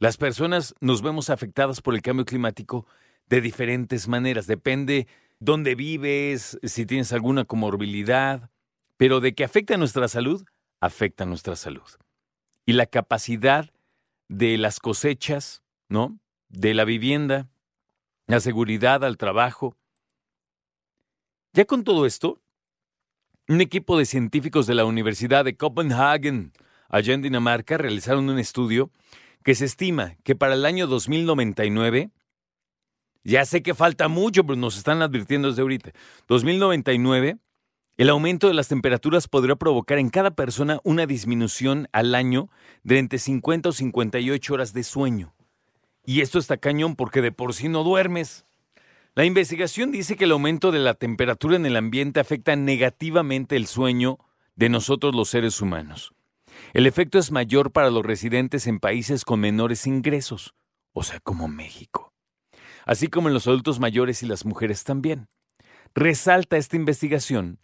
[0.00, 2.86] Las personas nos vemos afectadas por el cambio climático
[3.28, 4.46] de diferentes maneras.
[4.46, 5.06] Depende
[5.40, 8.48] dónde vives, si tienes alguna comorbilidad,
[8.96, 10.42] pero de que afecta a nuestra salud,
[10.80, 11.86] afecta a nuestra salud.
[12.64, 13.68] Y la capacidad
[14.28, 16.18] de las cosechas, ¿no?
[16.48, 17.50] De la vivienda,
[18.26, 19.76] la seguridad al trabajo.
[21.52, 22.40] Ya con todo esto,
[23.48, 26.54] un equipo de científicos de la Universidad de Copenhagen,
[26.88, 28.90] allá en Dinamarca, realizaron un estudio
[29.42, 32.10] que se estima que para el año 2099,
[33.24, 35.92] ya sé que falta mucho, pero nos están advirtiendo desde ahorita,
[36.28, 37.38] 2099,
[37.96, 42.48] el aumento de las temperaturas podría provocar en cada persona una disminución al año
[42.82, 45.34] de entre 50 o 58 horas de sueño.
[46.06, 48.46] Y esto está cañón porque de por sí no duermes.
[49.14, 53.66] La investigación dice que el aumento de la temperatura en el ambiente afecta negativamente el
[53.66, 54.18] sueño
[54.56, 56.14] de nosotros los seres humanos.
[56.72, 60.54] El efecto es mayor para los residentes en países con menores ingresos,
[60.92, 62.12] o sea, como México,
[62.86, 65.28] así como en los adultos mayores y las mujeres también.
[65.94, 67.58] Resalta esta investigación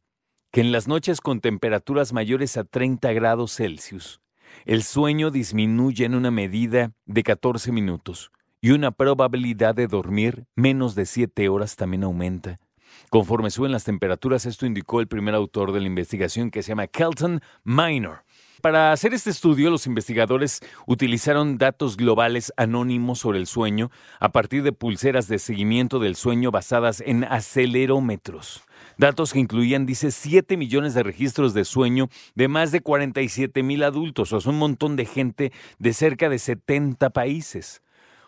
[0.50, 4.20] que en las noches con temperaturas mayores a 30 grados Celsius,
[4.64, 8.30] el sueño disminuye en una medida de 14 minutos
[8.60, 12.58] y una probabilidad de dormir menos de 7 horas también aumenta.
[13.10, 16.86] Conforme suben las temperaturas, esto indicó el primer autor de la investigación que se llama
[16.86, 18.24] Kelton Minor.
[18.66, 24.64] Para hacer este estudio, los investigadores utilizaron datos globales anónimos sobre el sueño a partir
[24.64, 28.64] de pulseras de seguimiento del sueño basadas en acelerómetros.
[28.98, 33.84] Datos que incluían, dice, 7 millones de registros de sueño de más de 47 mil
[33.84, 37.82] adultos, o sea, un montón de gente de cerca de 70 países.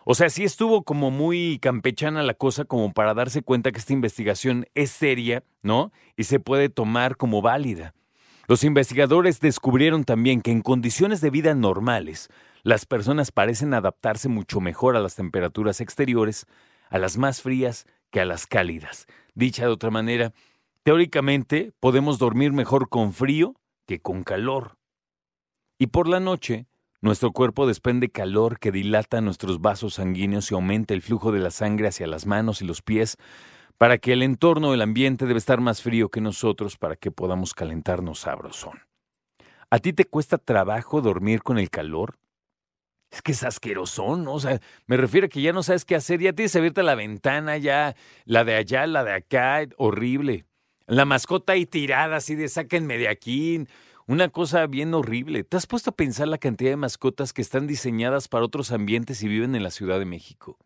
[0.05, 3.91] O sea, sí estuvo como muy campechana la cosa como para darse cuenta que esta
[3.91, 5.91] investigación es seria, ¿no?
[6.15, 7.93] Y se puede tomar como válida.
[8.49, 12.29] Los investigadores descubrieron también que en condiciones de vida normales,
[12.63, 16.47] las personas parecen adaptarse mucho mejor a las temperaturas exteriores,
[16.89, 19.05] a las más frías que a las cálidas.
[19.35, 20.33] Dicha de otra manera,
[20.81, 23.53] teóricamente podemos dormir mejor con frío
[23.85, 24.79] que con calor.
[25.77, 26.65] Y por la noche,
[27.01, 31.51] nuestro cuerpo desprende calor que dilata nuestros vasos sanguíneos y aumenta el flujo de la
[31.51, 33.17] sangre hacia las manos y los pies,
[33.79, 37.53] para que el entorno del ambiente debe estar más frío que nosotros para que podamos
[37.53, 38.77] calentarnos sabrosón.
[39.71, 42.19] ¿A ti te cuesta trabajo dormir con el calor?
[43.09, 44.33] Es que es asqueroso, ¿no?
[44.33, 46.93] O sea, me refiero a que ya no sabes qué hacer, ya tienes abierta la
[46.93, 47.95] ventana, ya
[48.25, 50.45] la de allá, la de acá, horrible.
[50.85, 53.65] La mascota ahí tirada, así de sáquenme de aquí.
[54.07, 55.45] Una cosa bien horrible.
[55.45, 59.23] ¿Te has puesto a pensar la cantidad de mascotas que están diseñadas para otros ambientes
[59.23, 60.57] y viven en la Ciudad de México?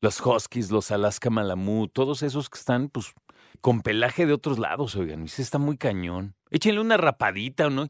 [0.00, 3.12] Los huskies, los Alaska Malamut, todos esos que están, pues,
[3.60, 6.34] con pelaje de otros lados, oigan, ese está muy cañón.
[6.50, 7.88] Échenle una rapadita, ¿no?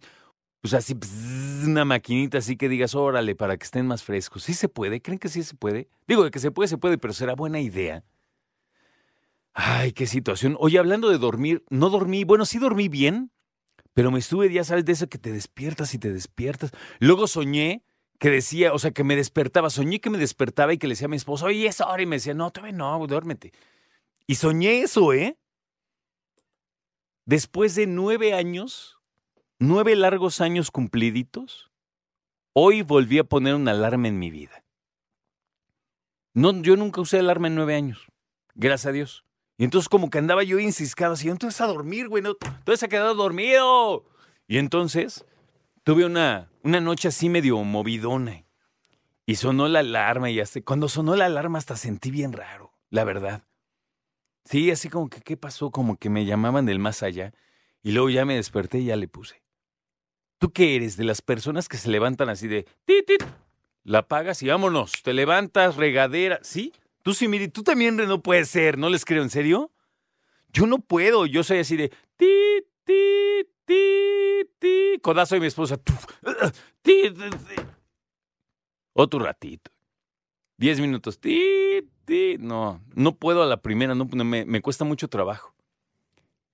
[0.60, 0.94] Pues así,
[1.64, 4.42] una maquinita así que digas, órale, para que estén más frescos.
[4.42, 5.00] ¿Sí se puede?
[5.00, 5.88] ¿Creen que sí se puede?
[6.06, 8.04] Digo, de que se puede, se puede, pero será buena idea.
[9.54, 10.56] Ay, qué situación.
[10.60, 13.30] Oye, hablando de dormir, no dormí, bueno, sí dormí bien,
[13.94, 16.72] pero me estuve, ya sabes, de eso que te despiertas y te despiertas.
[16.98, 17.82] Luego soñé
[18.20, 21.06] que decía, o sea, que me despertaba, soñé que me despertaba y que le decía
[21.06, 23.50] a mi esposo, oye, es hora, y me decía, no, todavía no, duérmete.
[24.26, 25.38] Y soñé eso, ¿eh?
[27.24, 28.98] Después de nueve años,
[29.58, 31.70] nueve largos años cumpliditos,
[32.52, 34.64] hoy volví a poner una alarma en mi vida.
[36.34, 38.06] No, yo nunca usé alarma en nueve años,
[38.54, 39.24] gracias a Dios.
[39.56, 42.88] Y entonces como que andaba yo inciscado así, entonces a dormir, güey, no, entonces ha
[42.88, 44.04] quedado dormido.
[44.46, 45.24] Y entonces
[45.82, 48.44] tuve una, una noche así medio movidona.
[49.26, 53.04] Y sonó la alarma y hasta, cuando sonó la alarma hasta sentí bien raro, la
[53.04, 53.44] verdad.
[54.44, 55.70] Sí, así como que, ¿qué pasó?
[55.70, 57.32] Como que me llamaban del más allá.
[57.82, 59.42] Y luego ya me desperté y ya le puse.
[60.38, 60.96] ¿Tú qué eres?
[60.96, 63.22] De las personas que se levantan así de, tit, tit,
[63.84, 66.72] la apagas y vámonos, te levantas, regadera, ¿sí?
[67.02, 69.70] Tú sí, mire, tú también no puedes ser, no les creo, ¿en serio?
[70.52, 75.78] Yo no puedo, yo soy así de ti, ti, ti, ti, codazo de mi esposa.
[76.82, 77.14] Ti,
[78.92, 79.70] Otro ratito.
[80.56, 81.20] Diez minutos.
[81.20, 82.36] Ti, ti.
[82.38, 85.54] No, no puedo a la primera, no, me, me cuesta mucho trabajo.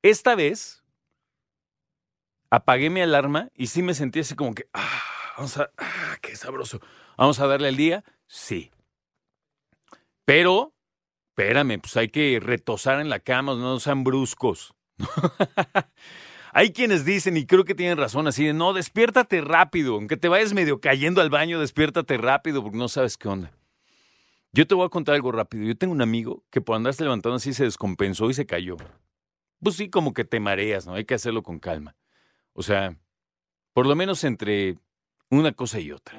[0.03, 0.85] Esta vez
[2.51, 5.03] apagué mi alarma y sí me sentí así como que, ah,
[5.37, 6.81] vamos a, ah, qué sabroso.
[7.17, 8.05] Vamos a darle el día.
[8.27, 8.71] Sí,
[10.27, 10.75] pero,
[11.31, 14.75] espérame, pues hay que retosar en la cama, no sean bruscos.
[16.57, 20.29] hay quienes dicen, y creo que tienen razón, así de, no, despiértate rápido, aunque te
[20.29, 23.53] vayas medio cayendo al baño, despiértate rápido, porque no sabes qué onda.
[24.53, 25.65] Yo te voy a contar algo rápido.
[25.65, 28.79] Yo tengo un amigo que por andarse levantando así se descompensó y se cayó.
[29.63, 30.95] Pues sí, como que te mareas, ¿no?
[30.95, 31.95] Hay que hacerlo con calma.
[32.55, 32.97] O sea,
[33.75, 34.79] por lo menos entre
[35.29, 36.19] una cosa y otra.